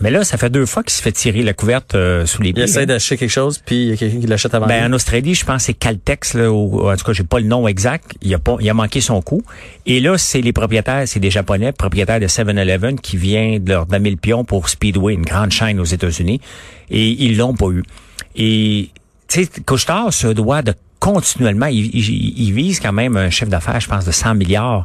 Mais 0.00 0.10
là, 0.10 0.24
ça 0.24 0.36
fait 0.36 0.50
deux 0.50 0.66
fois 0.66 0.82
qu'il 0.82 0.92
se 0.92 1.02
fait 1.02 1.12
tirer 1.12 1.42
la 1.42 1.52
couverte 1.54 1.94
euh, 1.94 2.24
sous 2.26 2.42
les 2.42 2.50
Il 2.50 2.54
pieds. 2.54 2.64
essaie 2.64 2.82
hein. 2.82 2.86
d'acheter 2.86 3.16
quelque 3.16 3.30
chose, 3.30 3.60
puis 3.64 3.82
il 3.82 3.88
y 3.88 3.92
a 3.92 3.96
quelqu'un 3.96 4.20
qui 4.20 4.26
l'achète 4.26 4.54
avant 4.54 4.66
Ben, 4.66 4.80
lui. 4.84 4.86
en 4.86 4.92
Australie, 4.92 5.34
je 5.34 5.44
pense 5.44 5.56
que 5.62 5.66
c'est 5.66 5.74
Caltex, 5.74 6.34
là, 6.34 6.50
ou, 6.52 6.88
en 6.88 6.96
tout 6.96 7.04
cas, 7.04 7.12
j'ai 7.12 7.24
pas 7.24 7.40
le 7.40 7.46
nom 7.46 7.66
exact. 7.68 8.12
Il 8.22 8.32
a 8.34 8.38
pas, 8.38 8.56
il 8.60 8.68
a 8.70 8.74
manqué 8.74 9.00
son 9.00 9.20
coup. 9.22 9.42
Et 9.86 10.00
là, 10.00 10.16
c'est 10.18 10.40
les 10.40 10.52
propriétaires, 10.52 11.06
c'est 11.06 11.20
des 11.20 11.30
Japonais, 11.30 11.72
propriétaires 11.72 12.20
de 12.20 12.26
7-Eleven, 12.28 13.00
qui 13.00 13.16
viennent 13.16 13.62
de 13.64 13.70
leur 13.70 13.86
damer 13.86 14.10
le 14.10 14.16
pion 14.16 14.44
pour 14.44 14.68
Speedway, 14.68 15.14
une 15.14 15.24
grande 15.24 15.50
chaîne 15.50 15.80
aux 15.80 15.84
États-Unis. 15.84 16.40
Et 16.90 17.08
ils 17.08 17.36
l'ont 17.36 17.54
pas 17.54 17.68
eu. 17.70 17.82
Et, 18.36 18.90
tu 19.28 19.44
sais, 19.44 19.50
Couchetard 19.66 20.12
se 20.12 20.28
doit 20.28 20.62
de 20.62 20.74
continuellement, 21.00 21.66
il, 21.66 21.86
il- 21.94 22.38
il 22.48 22.52
vise 22.52 22.80
quand 22.80 22.92
même 22.92 23.16
un 23.16 23.30
chiffre 23.30 23.50
d'affaires, 23.50 23.78
je 23.80 23.88
pense, 23.88 24.04
de 24.04 24.10
100 24.10 24.34
milliards. 24.34 24.84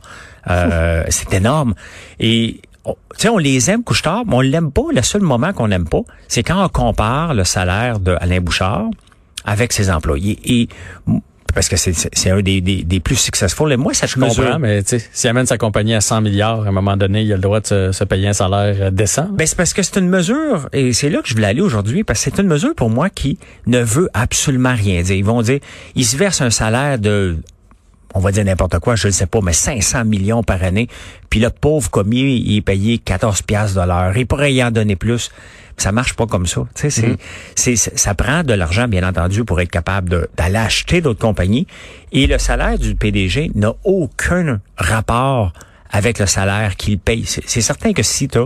Euh, 0.49 1.03
c'est 1.09 1.33
énorme. 1.33 1.73
Et, 2.19 2.59
on- 2.85 2.95
tu 3.17 3.21
sais, 3.23 3.29
on 3.29 3.37
les 3.37 3.69
aime, 3.69 3.83
Couchetard, 3.83 4.23
mais 4.25 4.35
on 4.35 4.41
l'aime 4.41 4.71
pas. 4.71 4.83
Le 4.93 5.01
seul 5.01 5.21
moment 5.21 5.53
qu'on 5.53 5.67
n'aime 5.67 5.87
pas, 5.87 6.01
c'est 6.27 6.43
quand 6.43 6.63
on 6.63 6.69
compare 6.69 7.33
le 7.33 7.43
salaire 7.43 7.99
de 7.99 8.15
Alain 8.19 8.39
Bouchard 8.41 8.85
avec 9.45 9.73
ses 9.73 9.89
employés. 9.91 10.39
Et 10.45 10.67
parce 11.53 11.69
que 11.69 11.75
c'est- 11.75 12.31
un 12.31 12.41
des, 12.41 12.61
des, 12.61 12.83
des 12.83 12.99
plus 12.99 13.15
successful. 13.15 13.71
Et 13.71 13.77
moi, 13.77 13.93
ça 13.93 14.07
Je 14.07 14.15
comprends, 14.15 14.57
mais 14.57 14.81
tu 14.81 14.97
sais, 14.99 15.07
s'il 15.13 15.29
amène 15.29 15.45
sa 15.45 15.59
compagnie 15.59 15.93
à 15.93 16.01
100 16.01 16.21
milliards, 16.21 16.63
à 16.63 16.69
un 16.69 16.71
moment 16.71 16.97
donné, 16.97 17.21
il 17.21 17.31
a 17.31 17.35
le 17.35 17.41
droit 17.41 17.59
de 17.59 17.67
se, 17.67 17.91
se 17.91 18.03
payer 18.03 18.27
un 18.29 18.33
salaire 18.33 18.75
euh, 18.79 18.89
décent. 18.89 19.27
Ben, 19.31 19.45
c'est 19.45 19.55
parce 19.55 19.71
que 19.73 19.83
c'est 19.83 19.99
une 19.99 20.09
mesure, 20.09 20.67
et 20.73 20.93
c'est 20.93 21.11
là 21.11 21.21
que 21.21 21.27
je 21.27 21.35
voulais 21.35 21.45
aller 21.47 21.61
aujourd'hui, 21.61 22.03
parce 22.03 22.23
que 22.25 22.31
c'est 22.31 22.41
une 22.41 22.47
mesure 22.47 22.73
pour 22.73 22.89
moi 22.89 23.11
qui 23.11 23.37
ne 23.67 23.79
veut 23.83 24.09
absolument 24.15 24.73
rien 24.73 25.03
dire. 25.03 25.15
Ils 25.15 25.23
vont 25.25 25.43
dire, 25.43 25.59
ils 25.93 26.05
se 26.05 26.17
versent 26.17 26.41
un 26.41 26.49
salaire 26.49 26.97
de, 26.97 27.37
on 28.13 28.19
va 28.19 28.31
dire 28.31 28.45
n'importe 28.45 28.79
quoi, 28.79 28.95
je 28.95 29.07
ne 29.07 29.11
sais 29.11 29.25
pas, 29.25 29.39
mais 29.41 29.53
500 29.53 30.05
millions 30.05 30.43
par 30.43 30.63
année, 30.63 30.87
puis 31.29 31.39
le 31.39 31.49
pauvre 31.49 31.89
commis, 31.89 32.37
il 32.37 32.57
est 32.57 32.61
payé 32.61 32.97
14 32.97 33.41
piastres 33.41 33.81
de 33.81 33.87
l'heure. 33.87 34.15
Il 34.17 34.27
pourrait 34.27 34.53
y 34.53 34.63
en 34.63 34.71
donner 34.71 34.95
plus. 34.95 35.31
Ça 35.77 35.91
marche 35.91 36.13
pas 36.13 36.27
comme 36.27 36.45
ça. 36.45 36.61
Tu 36.75 36.91
sais, 36.91 37.17
c'est, 37.55 37.75
ça 37.75 38.13
prend 38.13 38.43
de 38.43 38.53
l'argent, 38.53 38.87
bien 38.87 39.07
entendu, 39.07 39.43
pour 39.43 39.59
être 39.59 39.71
capable 39.71 40.07
de- 40.09 40.29
d'aller 40.37 40.57
acheter 40.57 41.01
d'autres 41.01 41.19
compagnies. 41.19 41.65
Et 42.11 42.27
le 42.27 42.37
salaire 42.37 42.77
du 42.77 42.93
PDG 42.93 43.49
n'a 43.55 43.73
aucun 43.83 44.61
rapport 44.77 45.51
avec 45.89 46.19
le 46.19 46.27
salaire 46.27 46.75
qu'il 46.75 46.99
paye. 46.99 47.25
C'est, 47.25 47.61
certain 47.61 47.93
que 47.93 48.03
si 48.03 48.27
tu 48.27 48.37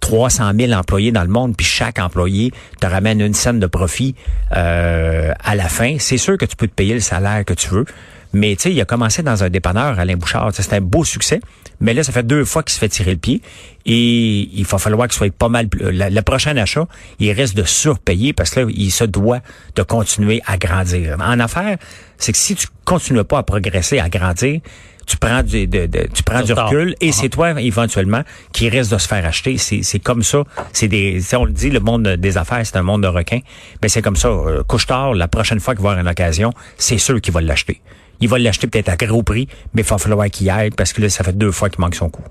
300 0.00 0.52
000 0.58 0.72
employés 0.72 1.10
dans 1.10 1.22
le 1.22 1.28
monde, 1.28 1.56
puis 1.56 1.66
chaque 1.66 1.98
employé 1.98 2.52
te 2.80 2.86
ramène 2.86 3.20
une 3.20 3.34
scène 3.34 3.58
de 3.58 3.66
profit 3.66 4.14
euh, 4.54 5.32
à 5.42 5.54
la 5.54 5.68
fin, 5.68 5.96
c'est 5.98 6.18
sûr 6.18 6.36
que 6.36 6.44
tu 6.44 6.54
peux 6.54 6.68
te 6.68 6.74
payer 6.74 6.94
le 6.94 7.00
salaire 7.00 7.44
que 7.44 7.54
tu 7.54 7.68
veux. 7.68 7.86
Mais 8.32 8.54
tu 8.56 8.62
sais, 8.64 8.72
il 8.72 8.80
a 8.80 8.84
commencé 8.84 9.22
dans 9.22 9.42
un 9.44 9.48
dépanneur, 9.50 9.98
Alain 9.98 10.16
Bouchard. 10.16 10.50
C'était 10.52 10.76
un 10.76 10.80
beau 10.80 11.04
succès. 11.04 11.40
Mais 11.80 11.92
là, 11.94 12.02
ça 12.02 12.12
fait 12.12 12.26
deux 12.26 12.44
fois 12.44 12.62
qu'il 12.62 12.72
se 12.72 12.78
fait 12.78 12.88
tirer 12.88 13.12
le 13.12 13.16
pied. 13.18 13.40
Et 13.84 14.48
il 14.52 14.64
va 14.64 14.78
falloir 14.78 15.08
qu'il 15.08 15.16
soit 15.16 15.32
pas 15.32 15.48
mal... 15.48 15.68
plus- 15.68 15.80
Le, 15.92 16.20
prochain 16.22 16.56
achat, 16.56 16.86
il 17.18 17.30
risque 17.32 17.54
de 17.54 17.64
surpayer 17.64 18.32
parce 18.32 18.50
que 18.50 18.60
là, 18.60 18.66
il 18.74 18.90
se 18.90 19.04
doit 19.04 19.40
de 19.74 19.82
continuer 19.82 20.42
à 20.46 20.56
grandir. 20.58 21.16
En 21.20 21.38
affaires, 21.40 21.76
c'est 22.18 22.32
que 22.32 22.38
si 22.38 22.54
tu 22.56 22.66
continues 22.84 23.24
pas 23.24 23.38
à 23.38 23.42
progresser, 23.42 23.98
à 24.00 24.08
grandir, 24.08 24.60
tu 25.06 25.16
prends 25.18 25.42
du, 25.42 25.68
de- 25.68 25.86
de- 25.86 26.08
tu 26.12 26.22
prends 26.24 26.40
Du 26.42 26.52
recul 26.66 26.96
et 27.00 27.12
c'est 27.12 27.28
toi 27.28 27.60
éventuellement 27.60 28.22
qui 28.52 28.68
risque 28.68 28.90
de 28.90 28.98
se 28.98 29.06
faire 29.06 29.24
acheter. 29.24 29.56
C'est, 29.56 29.82
c'est 29.82 30.00
comme 30.00 30.24
ça. 30.24 30.42
C'est 30.72 30.88
des, 30.88 31.20
on 31.34 31.44
le 31.44 31.52
dit, 31.52 31.70
le 31.70 31.78
monde 31.80 32.08
des 32.08 32.36
affaires, 32.38 32.66
c'est 32.66 32.76
un 32.76 32.82
monde 32.82 33.02
de 33.04 33.08
requins. 33.08 33.40
Ben 33.80 33.88
c'est 33.88 34.02
comme 34.02 34.16
ça. 34.16 34.28
Euh, 34.28 34.64
Couche-tard, 34.64 35.14
la 35.14 35.28
prochaine 35.28 35.60
fois 35.60 35.74
qu'il 35.74 35.84
va 35.84 35.90
avoir 35.90 36.02
une 36.04 36.10
occasion, 36.10 36.52
c'est 36.76 36.98
sûr 36.98 37.20
qu'il 37.20 37.32
va 37.32 37.40
l'acheter. 37.40 37.80
Il 38.20 38.28
va 38.28 38.38
l'acheter 38.38 38.66
peut-être 38.66 38.88
à 38.88 38.96
gros 38.96 39.22
prix, 39.22 39.48
mais 39.74 39.82
il 39.82 39.88
va 39.88 39.98
falloir 39.98 40.28
qu'il 40.30 40.46
y 40.46 40.50
aille 40.50 40.70
parce 40.70 40.92
que 40.92 41.02
là, 41.02 41.08
ça 41.08 41.24
fait 41.24 41.36
deux 41.36 41.52
fois 41.52 41.68
qu'il 41.70 41.80
manque 41.80 41.94
son 41.94 42.08
coup. 42.08 42.22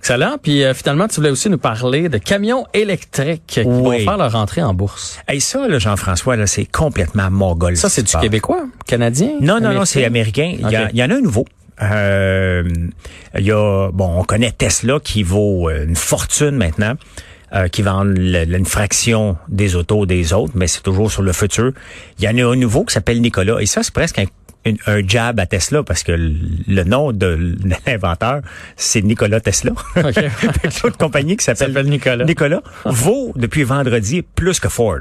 Excellent. 0.00 0.36
Puis 0.40 0.62
euh, 0.62 0.72
finalement, 0.72 1.08
tu 1.08 1.16
voulais 1.16 1.30
aussi 1.30 1.50
nous 1.50 1.58
parler 1.58 2.08
de 2.08 2.18
camions 2.18 2.64
électriques 2.72 3.42
qui 3.46 3.60
Oui. 3.62 4.04
vont 4.04 4.10
faire 4.10 4.16
leur 4.18 4.36
entrée 4.36 4.62
en 4.62 4.72
bourse. 4.72 5.18
Et 5.32 5.40
ça, 5.40 5.66
là, 5.66 5.78
Jean-François, 5.80 6.36
là, 6.36 6.46
c'est 6.46 6.64
complètement 6.66 7.28
mogol. 7.30 7.76
Ça, 7.76 7.88
ce 7.88 7.96
c'est 7.96 8.02
du 8.16 8.16
québécois, 8.22 8.66
canadien? 8.86 9.30
Non, 9.40 9.58
non, 9.60 9.72
non, 9.72 9.84
c'est 9.84 10.04
américain. 10.04 10.54
Il 10.58 10.60
y, 10.94 11.02
en 11.02 11.10
a 11.10 11.14
un 11.14 11.20
nouveau. 11.20 11.44
Euh, 11.82 12.62
Il 13.38 13.44
y 13.44 13.50
a, 13.52 13.90
bon, 13.92 14.18
on 14.20 14.24
connaît 14.24 14.52
Tesla 14.52 14.98
qui 15.02 15.22
vaut 15.22 15.68
euh, 15.68 15.84
une 15.86 15.96
fortune 15.96 16.52
maintenant, 16.56 16.94
euh, 17.54 17.68
qui 17.68 17.82
vend 17.82 18.02
le- 18.04 18.44
le- 18.44 18.56
une 18.58 18.64
fraction 18.64 19.36
des 19.48 19.76
autos 19.76 20.06
des 20.06 20.32
autres, 20.32 20.52
mais 20.54 20.68
c'est 20.68 20.82
toujours 20.82 21.10
sur 21.10 21.22
le 21.22 21.32
futur. 21.32 21.72
Il 22.18 22.24
y 22.24 22.28
en 22.28 22.38
a 22.38 22.50
un 22.52 22.56
nouveau 22.56 22.84
qui 22.84 22.94
s'appelle 22.94 23.20
Nicolas, 23.20 23.58
et 23.60 23.66
ça, 23.66 23.82
c'est 23.82 23.92
presque 23.92 24.18
un, 24.20 24.24
une- 24.66 24.78
un 24.86 25.06
jab 25.06 25.40
à 25.40 25.46
Tesla 25.46 25.82
parce 25.82 26.02
que 26.02 26.12
le, 26.12 26.84
nom 26.84 27.12
de 27.12 27.56
l'inventeur, 27.86 28.42
c'est 28.76 29.02
Nicolas 29.02 29.40
Tesla. 29.40 29.72
Que 29.94 30.00
L'autre 30.84 30.98
compagnie 30.98 31.36
qui 31.36 31.44
s'appelle 31.44 31.72
Nicolas. 31.88 32.24
Nicolas 32.24 32.62
vaut 32.84 33.32
depuis 33.36 33.62
vendredi 33.64 34.22
plus 34.22 34.60
que 34.60 34.68
Ford. 34.68 35.00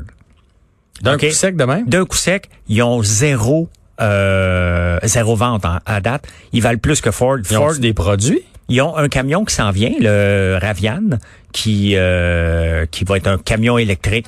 D'un 1.01 1.17
coup 1.17 1.29
sec 1.31 1.55
de 1.57 1.63
même? 1.65 1.85
D'un 1.87 2.05
coup 2.05 2.15
sec, 2.17 2.49
ils 2.69 2.81
ont 2.81 3.03
zéro 3.03 3.69
euh, 4.01 4.99
zéro 5.03 5.35
vente 5.35 5.65
en- 5.65 5.79
à 5.85 6.01
date. 6.01 6.27
Ils 6.53 6.61
valent 6.61 6.79
plus 6.79 7.01
que 7.01 7.11
Ford. 7.11 7.37
Ils 7.49 7.57
ont 7.57 7.61
Ford, 7.61 7.75
des 7.79 7.93
produits? 7.93 8.41
ils 8.67 8.81
ont 8.81 8.95
un 8.97 9.07
camion 9.09 9.45
qui 9.45 9.53
s'en 9.53 9.71
vient, 9.71 9.91
le 9.99 10.57
Ravian, 10.61 11.19
qui 11.51 11.93
euh, 11.95 12.85
qui 12.87 13.03
va 13.03 13.17
être 13.17 13.27
un 13.27 13.37
camion 13.37 13.77
électrique. 13.77 14.27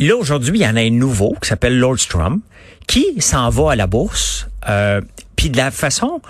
Là, 0.00 0.16
aujourd'hui, 0.16 0.58
il 0.58 0.62
y 0.62 0.66
en 0.66 0.76
a 0.76 0.80
un 0.80 0.90
nouveau 0.90 1.36
qui 1.40 1.48
s'appelle 1.48 1.78
Lordstrom, 1.78 2.40
qui 2.86 3.20
s'en 3.20 3.48
va 3.50 3.72
à 3.72 3.76
la 3.76 3.86
bourse, 3.86 4.48
euh, 4.68 5.00
puis 5.36 5.50
de 5.50 5.56
la 5.56 5.70
façon 5.70 6.20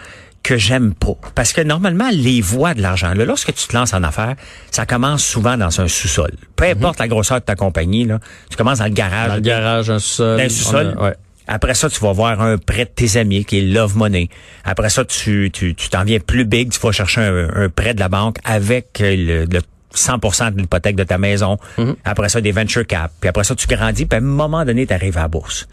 que 0.43 0.59
j'aime 0.59 0.95
pas. 0.95 1.15
Parce 1.35 1.53
que 1.53 1.63
normalement, 1.63 2.11
les 2.13 2.41
voies 2.41 2.75
de 2.75 2.83
l'argent, 2.83 3.15
là, 3.15 3.25
lorsque 3.25 3.55
tu 3.55 3.67
te 3.67 3.75
lances 3.75 3.95
en 3.95 4.03
affaires, 4.03 4.37
ça 4.71 4.85
commence 4.85 5.25
souvent 5.25 5.57
dans 5.57 5.81
un 5.81 5.89
sous-sol. 5.89 6.33
Peu 6.55 6.65
importe 6.65 6.99
la 6.99 7.09
grosseur 7.09 7.41
de 7.41 7.45
ta 7.45 7.57
compagnie, 7.57 8.05
là, 8.05 8.21
tu 8.51 8.57
commences 8.57 8.79
dans 8.79 8.85
le 8.85 8.91
garage. 8.91 9.29
Dans 9.29 9.35
le 9.37 9.41
garage, 9.41 9.91
un 9.91 9.99
sous-sol. 9.99 10.39
Dans 10.39 10.49
sous-sol. 10.49 10.97
Ouais. 11.01 11.15
Après 11.47 11.75
ça, 11.75 11.91
tu 11.91 12.01
vas 12.01 12.13
voir 12.13 12.41
un 12.41 12.57
prêt 12.57 12.85
de 12.85 12.91
tes 12.91 13.19
amis 13.19 13.45
qui 13.45 13.59
est 13.59 13.63
Love 13.63 13.97
Money. 13.97 14.29
Après 14.65 14.89
ça, 14.89 15.05
tu 15.05 15.51
tu 15.53 15.75
tu 15.75 15.89
t'en 15.91 16.05
viens 16.05 16.19
plus 16.19 16.45
big, 16.47 16.71
tu 16.71 16.81
vas 16.81 16.93
chercher 16.93 17.21
un, 17.21 17.49
un 17.55 17.69
prêt 17.69 17.93
de 17.93 18.01
la 18.01 18.09
banque 18.09 18.37
avec 18.45 18.99
le, 19.01 19.45
le 19.45 19.61
100% 19.95 20.53
de 20.55 20.61
l'hypothèque 20.61 20.97
de 20.97 21.05
ta 21.05 21.19
maison. 21.19 21.59
Après 22.05 22.29
ça, 22.29 22.41
des 22.41 22.53
venture 22.53 22.87
cap. 22.87 23.13
Puis 23.21 23.29
après 23.29 23.45
ça, 23.45 23.55
tu 23.55 23.67
grandis. 23.67 24.07
Puis 24.07 24.17
à 24.17 24.23
un 24.23 24.25
moment 24.25 24.65
donné, 24.65 24.87
tu 24.87 24.93
arrives 24.93 25.19
à 25.19 25.23
la 25.23 25.29
bourse. 25.29 25.67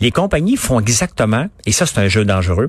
Les 0.00 0.10
compagnies 0.10 0.56
font 0.56 0.80
exactement, 0.80 1.46
et 1.64 1.72
ça, 1.72 1.86
c'est 1.86 1.98
un 2.00 2.08
jeu 2.08 2.24
dangereux, 2.24 2.68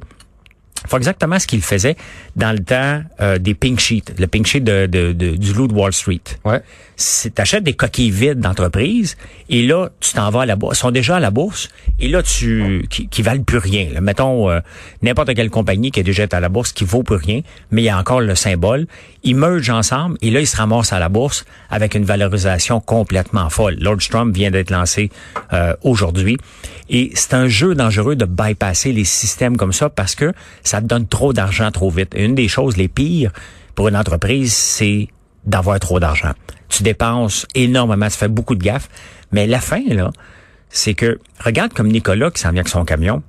font 0.87 0.97
exactement 0.97 1.39
ce 1.39 1.47
qu'ils 1.47 1.61
faisaient 1.61 1.95
dans 2.35 2.51
le 2.51 2.59
temps 2.59 3.01
euh, 3.21 3.37
des 3.37 3.53
pink 3.53 3.79
sheets, 3.79 4.13
le 4.19 4.27
pink 4.27 4.45
sheet 4.47 4.61
de, 4.61 4.85
de- 4.87 5.13
de- 5.13 5.35
du 5.35 5.53
loup 5.53 5.67
de 5.67 5.73
Wall 5.73 5.93
Street 5.93 6.21
Ouais. 6.45 6.61
c'est 6.95 7.35
t'achètes 7.35 7.63
des 7.63 7.73
coquilles 7.73 8.11
vides 8.11 8.39
d'entreprise 8.39 9.15
et 9.49 9.65
là 9.65 9.89
tu 9.99 10.13
t'en 10.13 10.29
vas 10.29 10.41
à 10.41 10.45
la 10.45 10.55
bourse, 10.55 10.77
Ils 10.77 10.81
sont 10.81 10.91
déjà 10.91 11.17
à 11.17 11.19
la 11.19 11.31
bourse 11.31 11.69
et 11.99 12.07
là 12.07 12.21
tu 12.23 12.85
qui, 12.89 13.07
qui 13.07 13.21
valent 13.21 13.43
plus 13.43 13.57
rien. 13.57 13.87
là. 13.93 14.01
Mettons 14.01 14.49
euh, 14.49 14.59
n'importe 15.01 15.33
quelle 15.35 15.49
compagnie 15.49 15.91
qui 15.91 15.99
est 15.99 16.03
déjà 16.03 16.25
à 16.31 16.39
la 16.39 16.49
bourse 16.49 16.71
qui 16.73 16.83
vaut 16.85 17.03
plus 17.03 17.15
rien, 17.15 17.41
mais 17.71 17.81
il 17.81 17.85
y 17.85 17.89
a 17.89 17.97
encore 17.97 18.21
le 18.21 18.35
symbole. 18.35 18.87
Ils 19.23 19.35
mergent 19.35 19.69
ensemble 19.69 20.17
et 20.21 20.31
là 20.31 20.39
ils 20.41 20.47
se 20.47 20.57
ramassent 20.57 20.93
à 20.93 20.99
la 20.99 21.09
bourse 21.09 21.45
avec 21.69 21.95
une 21.95 22.03
valorisation 22.05 22.79
complètement 22.79 23.49
folle. 23.49 23.77
Lordstrom 23.79 24.31
vient 24.31 24.51
d'être 24.51 24.69
lancé 24.71 25.09
euh, 25.53 25.73
aujourd'hui 25.81 26.37
et 26.89 27.11
c'est 27.15 27.33
un 27.33 27.47
jeu 27.47 27.75
dangereux 27.75 28.15
de 28.15 28.25
bypasser 28.25 28.91
les 28.91 29.05
systèmes 29.05 29.57
comme 29.57 29.73
ça 29.73 29.89
parce 29.89 30.15
que 30.15 30.33
ça 30.63 30.72
te 30.81 30.87
donne 30.87 31.07
trop 31.07 31.33
d'argent 31.33 31.71
trop 31.71 31.89
vite. 31.89 32.13
Et 32.15 32.23
une 32.23 32.35
des 32.35 32.47
choses 32.47 32.77
les 32.77 32.87
pires 32.87 33.31
pour 33.75 33.87
une 33.87 33.95
entreprise, 33.95 34.53
c'est 34.53 35.07
d'avoir 35.45 35.79
trop 35.79 35.99
d'argent. 35.99 36.31
Tu 36.69 36.83
dépenses 36.83 37.45
énormément, 37.55 38.07
tu 38.07 38.17
fais 38.17 38.27
beaucoup 38.27 38.55
de 38.55 38.63
gaffes, 38.63 38.89
mais 39.31 39.47
la 39.47 39.59
fin, 39.59 39.81
là, 39.87 40.11
c'est 40.69 40.95
que, 40.95 41.19
regarde 41.39 41.73
comme 41.73 41.87
Nicolas 41.87 42.31
qui 42.31 42.41
s'en 42.41 42.49
vient 42.49 42.61
avec 42.61 42.69
son 42.69 42.83
camion, 42.85 43.21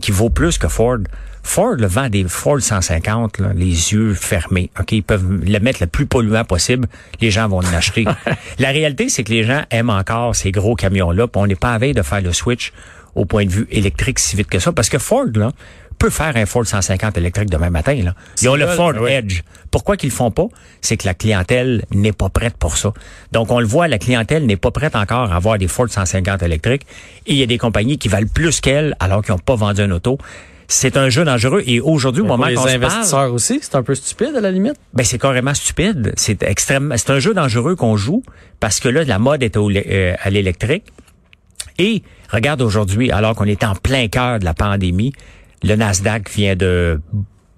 qui 0.00 0.10
vaut 0.10 0.30
plus 0.30 0.58
que 0.58 0.68
Ford. 0.68 0.98
Ford 1.42 1.76
le 1.78 1.86
vend 1.86 2.10
des 2.10 2.24
Ford 2.24 2.60
150, 2.60 3.38
là, 3.38 3.52
les 3.54 3.92
yeux 3.92 4.12
fermés. 4.12 4.70
OK, 4.78 4.92
ils 4.92 5.02
peuvent 5.02 5.26
le 5.42 5.58
mettre 5.60 5.80
le 5.80 5.86
plus 5.86 6.04
polluant 6.04 6.44
possible. 6.44 6.86
Les 7.22 7.30
gens 7.30 7.48
vont 7.48 7.60
l'acheter. 7.60 8.04
la 8.58 8.68
réalité, 8.68 9.08
c'est 9.08 9.24
que 9.24 9.32
les 9.32 9.44
gens 9.44 9.62
aiment 9.70 9.90
encore 9.90 10.36
ces 10.36 10.52
gros 10.52 10.74
camions-là. 10.74 11.26
on 11.34 11.46
n'est 11.46 11.54
pas 11.54 11.72
à 11.72 11.78
veille 11.78 11.94
de 11.94 12.02
faire 12.02 12.20
le 12.20 12.34
switch 12.34 12.72
au 13.14 13.24
point 13.24 13.46
de 13.46 13.50
vue 13.50 13.66
électrique 13.70 14.18
si 14.18 14.36
vite 14.36 14.48
que 14.48 14.58
ça. 14.58 14.72
Parce 14.72 14.90
que 14.90 14.98
Ford, 14.98 15.26
là, 15.34 15.52
peut 16.00 16.10
faire 16.10 16.34
un 16.36 16.46
Ford 16.46 16.66
150 16.66 17.16
électrique 17.18 17.50
demain 17.50 17.70
matin. 17.70 17.94
Là. 17.94 18.14
Ils 18.42 18.48
ont 18.48 18.56
le 18.56 18.66
Ford 18.66 18.94
oui. 19.00 19.12
Edge. 19.12 19.42
Pourquoi 19.70 19.96
qu'ils 19.96 20.08
le 20.08 20.14
font 20.14 20.30
pas? 20.30 20.46
C'est 20.80 20.96
que 20.96 21.06
la 21.06 21.14
clientèle 21.14 21.84
n'est 21.92 22.12
pas 22.12 22.30
prête 22.30 22.56
pour 22.56 22.76
ça. 22.76 22.92
Donc, 23.32 23.52
on 23.52 23.60
le 23.60 23.66
voit, 23.66 23.86
la 23.86 23.98
clientèle 23.98 24.46
n'est 24.46 24.56
pas 24.56 24.70
prête 24.70 24.96
encore 24.96 25.30
à 25.32 25.36
avoir 25.36 25.58
des 25.58 25.68
Ford 25.68 25.86
150 25.88 26.42
électriques. 26.42 26.86
Et 27.26 27.34
il 27.34 27.36
y 27.38 27.42
a 27.42 27.46
des 27.46 27.58
compagnies 27.58 27.98
qui 27.98 28.08
valent 28.08 28.26
plus 28.32 28.60
qu'elles 28.60 28.96
alors 28.98 29.22
qu'ils 29.22 29.32
n'ont 29.34 29.38
pas 29.38 29.54
vendu 29.56 29.82
un 29.82 29.90
auto. 29.90 30.16
C'est 30.72 30.96
un 30.96 31.08
jeu 31.10 31.24
dangereux. 31.24 31.62
Et 31.66 31.80
aujourd'hui, 31.80 32.22
au 32.22 32.26
moment 32.26 32.46
les 32.46 32.54
qu'on 32.54 32.62
parle, 32.64 32.76
investisseurs 32.76 33.32
aussi, 33.34 33.58
c'est 33.60 33.74
un 33.74 33.82
peu 33.82 33.94
stupide 33.94 34.34
à 34.36 34.40
la 34.40 34.50
limite. 34.50 34.76
ben 34.94 35.04
c'est 35.04 35.18
carrément 35.18 35.52
stupide. 35.52 36.12
C'est 36.16 36.42
extrêmement, 36.44 36.94
c'est 36.96 37.10
un 37.10 37.18
jeu 37.18 37.34
dangereux 37.34 37.76
qu'on 37.76 37.96
joue 37.96 38.22
parce 38.60 38.80
que 38.80 38.88
là, 38.88 39.04
la 39.04 39.18
mode 39.18 39.42
est 39.42 39.56
au- 39.56 39.70
euh, 39.70 40.14
à 40.22 40.30
l'électrique. 40.30 40.84
Et 41.78 42.02
regarde 42.30 42.62
aujourd'hui, 42.62 43.10
alors 43.10 43.34
qu'on 43.34 43.44
est 43.46 43.64
en 43.64 43.74
plein 43.74 44.08
cœur 44.08 44.38
de 44.38 44.44
la 44.44 44.54
pandémie, 44.54 45.12
le 45.62 45.76
Nasdaq 45.76 46.30
vient 46.30 46.56
de 46.56 47.00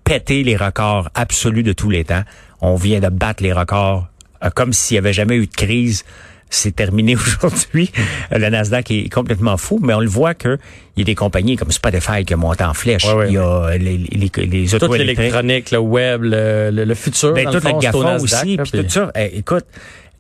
péter 0.05 0.43
les 0.43 0.57
records 0.57 1.09
absolus 1.15 1.63
de 1.63 1.73
tous 1.73 1.91
les 1.91 2.05
temps. 2.05 2.23
On 2.61 2.75
vient 2.77 3.01
de 3.01 3.09
battre 3.09 3.43
les 3.43 3.53
records 3.53 4.09
euh, 4.43 4.51
comme 4.51 4.73
s'il 4.73 4.97
n'y 4.97 4.99
avait 4.99 5.13
jamais 5.13 5.37
eu 5.37 5.47
de 5.47 5.55
crise. 5.55 6.05
C'est 6.51 6.77
terminé 6.77 7.17
aujourd'hui. 7.43 7.91
Le 8.31 8.49
Nasdaq 8.51 8.91
est 8.91 9.09
complètement 9.13 9.57
fou, 9.57 9.81
mais 9.83 9.95
on 9.95 10.01
le 10.01 10.09
voit 10.09 10.35
que 10.35 10.59
il 10.97 11.01
y 11.01 11.03
a 11.03 11.05
des 11.05 11.15
compagnies 11.15 11.57
comme 11.57 11.71
Spotify 11.71 12.25
qui 12.27 12.35
montent 12.35 12.61
en 12.61 12.75
flèche. 12.75 13.07
Ouais, 13.07 13.15
ouais, 13.15 13.29
il 13.29 13.35
y 13.35 13.39
a 13.39 13.79
les, 13.79 13.97
les, 13.97 14.47
les 14.47 14.67
Toute 14.69 14.83
autos 14.83 14.95
l'électronique, 14.95 15.71
le 15.71 15.79
web, 15.79 16.23
le, 16.25 16.71
le, 16.71 16.85
le 16.85 16.95
futur. 16.95 17.33
Ben, 17.33 17.45
dans 17.47 17.53
tout 17.53 17.57
le 17.57 17.61
fond, 17.63 17.77
le 17.77 17.81
c'est 17.81 17.95
au 17.95 18.05
Nasdaq, 18.05 18.23
aussi, 18.23 18.57
là, 18.57 18.63
puis 18.65 18.83
tout 18.83 18.91
ça. 18.91 19.11
Eh, 19.15 19.39
écoute, 19.39 19.65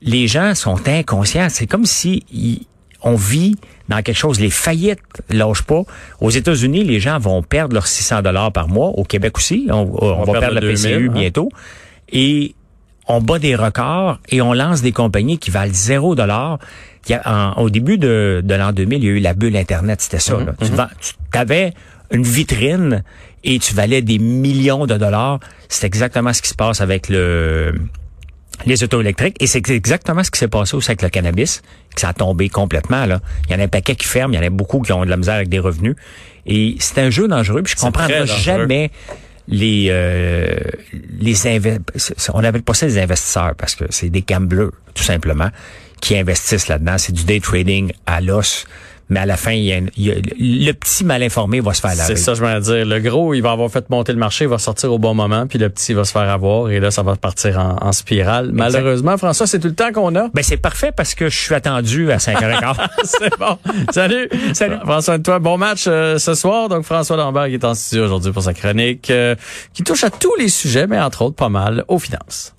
les 0.00 0.26
gens 0.26 0.54
sont 0.54 0.88
inconscients. 0.88 1.48
C'est 1.50 1.66
comme 1.66 1.84
si 1.84 2.66
on 3.02 3.14
vit 3.14 3.56
dans 3.88 4.02
quelque 4.02 4.16
chose. 4.16 4.40
Les 4.40 4.50
faillites 4.50 5.00
lâchent 5.28 5.62
pas. 5.62 5.82
Aux 6.20 6.30
États-Unis, 6.30 6.84
les 6.84 7.00
gens 7.00 7.18
vont 7.18 7.42
perdre 7.42 7.74
leurs 7.74 7.86
600 7.86 8.22
dollars 8.22 8.52
par 8.52 8.68
mois. 8.68 8.88
Au 8.88 9.04
Québec 9.04 9.36
aussi, 9.38 9.68
on, 9.70 9.88
on 10.00 10.24
va, 10.24 10.40
perdre, 10.40 10.54
la 10.54 10.60
2000, 10.60 10.74
PCU 10.76 11.08
hein. 11.08 11.12
bientôt. 11.12 11.48
Et 12.10 12.54
on 13.08 13.20
bat 13.20 13.38
des 13.38 13.56
records 13.56 14.18
et 14.28 14.40
on 14.40 14.52
lance 14.52 14.82
des 14.82 14.92
compagnies 14.92 15.38
qui 15.38 15.50
valent 15.50 15.72
zéro 15.74 16.14
dollar. 16.14 16.58
Au 17.56 17.68
début 17.68 17.98
de, 17.98 18.42
de 18.44 18.54
l'an 18.54 18.72
2000, 18.72 18.98
il 19.02 19.04
y 19.04 19.08
a 19.08 19.12
eu 19.12 19.18
la 19.18 19.34
bulle 19.34 19.56
Internet, 19.56 20.00
c'était 20.00 20.20
ça. 20.20 20.36
Mhm, 20.36 20.46
là. 20.46 20.52
Tu, 20.60 20.70
vends- 20.72 20.86
tu 21.00 21.38
avais 21.38 21.74
une 22.12 22.22
vitrine 22.22 23.02
et 23.42 23.58
tu 23.58 23.74
valais 23.74 24.02
des 24.02 24.18
millions 24.18 24.86
de 24.86 24.96
dollars. 24.96 25.40
C'est 25.68 25.86
exactement 25.86 26.32
ce 26.32 26.42
qui 26.42 26.48
se 26.48 26.54
passe 26.54 26.80
avec 26.80 27.08
le 27.08 27.74
les 28.66 28.82
autos 28.84 29.00
électriques. 29.00 29.36
Et 29.40 29.46
c'est 29.46 29.68
exactement 29.70 30.22
ce 30.22 30.30
qui 30.30 30.38
s'est 30.38 30.48
passé 30.48 30.76
aussi 30.76 30.90
avec 30.90 31.02
le 31.02 31.08
cannabis, 31.08 31.62
que 31.94 32.00
ça 32.00 32.08
a 32.08 32.12
tombé 32.12 32.48
complètement. 32.48 33.06
Là. 33.06 33.20
Il 33.48 33.52
y 33.52 33.56
en 33.56 33.60
a 33.60 33.64
un 33.64 33.68
paquet 33.68 33.94
qui 33.94 34.06
ferme, 34.06 34.32
il 34.32 34.36
y 34.36 34.38
en 34.38 34.46
a 34.46 34.50
beaucoup 34.50 34.80
qui 34.80 34.92
ont 34.92 35.04
de 35.04 35.10
la 35.10 35.16
misère 35.16 35.34
avec 35.34 35.48
des 35.48 35.58
revenus. 35.58 35.96
Et 36.46 36.76
c'est 36.80 36.98
un 36.98 37.10
jeu 37.10 37.28
dangereux, 37.28 37.62
puis 37.62 37.74
je 37.76 37.80
comprendrai 37.80 38.26
jamais 38.26 38.90
les 39.48 39.88
euh, 39.90 40.56
les 41.18 41.34
on 42.32 42.44
appelle 42.44 42.62
pas 42.62 42.74
ça 42.74 42.86
des 42.86 42.98
investisseurs 42.98 43.54
parce 43.56 43.74
que 43.74 43.84
c'est 43.90 44.08
des 44.08 44.22
gamblers 44.22 44.70
tout 44.94 45.02
simplement 45.02 45.48
qui 46.00 46.16
investissent 46.16 46.68
là-dedans 46.68 46.96
c'est 46.96 47.12
du 47.12 47.24
day 47.24 47.40
trading 47.40 47.92
à 48.06 48.20
l'os 48.20 48.66
mais 49.12 49.20
à 49.20 49.26
la 49.26 49.36
fin 49.36 49.52
il 49.52 49.62
y 49.62 49.72
a, 49.72 49.76
une- 49.76 49.90
il 49.96 50.06
y 50.06 50.10
a- 50.10 50.68
le 50.70 50.72
petit 50.72 51.04
mal 51.04 51.22
informé 51.22 51.60
va 51.60 51.72
se 51.74 51.80
faire 51.80 51.90
C'est 51.92 51.98
laver 51.98 52.16
ça, 52.16 52.34
je 52.34 52.42
veux 52.44 52.60
dire. 52.60 52.84
Le 52.86 52.98
gros, 53.00 53.34
il 53.34 53.40
va 53.42 53.52
avoir 53.52 53.70
fait 53.70 53.88
monter 53.90 54.12
le 54.12 54.18
marché, 54.18 54.44
il 54.44 54.48
va 54.48 54.58
sortir 54.58 54.92
au 54.92 54.98
bon 54.98 55.14
moment, 55.14 55.46
puis 55.46 55.58
le 55.58 55.68
petit 55.68 55.92
va 55.94 56.04
se 56.04 56.12
faire 56.12 56.28
avoir, 56.28 56.70
et 56.70 56.80
là, 56.80 56.90
ça 56.90 57.02
va 57.02 57.14
partir 57.16 57.58
en, 57.58 57.76
en 57.80 57.92
spirale. 57.92 58.50
Malheureusement, 58.52 59.16
François, 59.18 59.46
c'est 59.46 59.58
tout 59.60 59.68
le 59.68 59.74
temps 59.74 59.92
qu'on 59.92 60.14
a. 60.16 60.28
ben 60.34 60.42
c'est 60.42 60.56
parfait 60.56 60.90
parce 60.96 61.14
que 61.14 61.28
je 61.28 61.38
suis 61.38 61.54
attendu 61.54 62.10
à 62.10 62.16
5h15 62.16 62.74
c'est 63.04 63.38
bon. 63.38 63.58
Salut. 63.92 64.28
Salut. 64.54 64.76
François 64.84 65.18
de 65.18 65.22
toi. 65.22 65.38
Bon 65.38 65.58
match 65.58 65.84
euh, 65.86 66.18
ce 66.18 66.34
soir. 66.34 66.68
Donc, 66.68 66.84
François 66.84 67.16
Lambert 67.16 67.46
qui 67.48 67.54
est 67.54 67.64
en 67.64 67.74
studio 67.74 68.04
aujourd'hui 68.06 68.32
pour 68.32 68.42
sa 68.42 68.54
chronique 68.54 69.10
euh, 69.10 69.34
qui 69.74 69.82
touche 69.82 70.04
à 70.04 70.10
tous 70.10 70.34
les 70.38 70.48
sujets, 70.48 70.86
mais 70.86 70.98
entre 71.00 71.22
autres 71.22 71.36
pas 71.36 71.48
mal 71.48 71.84
aux 71.88 71.98
finances. 71.98 72.54